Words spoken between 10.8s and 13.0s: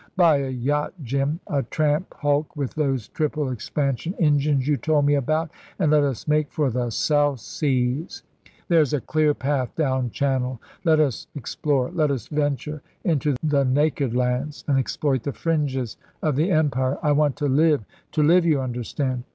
Let us explore, let us venture